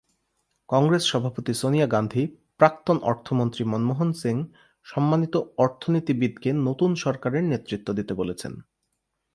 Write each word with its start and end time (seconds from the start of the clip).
কংগ্রেস 0.69 1.03
সভাপতি 1.05 1.53
সোনিয়া 1.53 1.87
গান্ধী, 1.87 2.23
প্রাক্তন 2.57 2.97
অর্থমন্ত্রী 3.03 3.63
মনমোহন 3.65 4.09
সিং, 4.13 4.35
সম্মানিত 4.85 5.35
অর্থনীতিবিদ 5.57 6.33
কে 6.41 6.49
নতুন 6.67 6.91
সরকারের 6.95 7.43
নেতৃত্ব 7.43 7.87
দিতে 7.93 8.13
বলেছেন। 8.13 8.53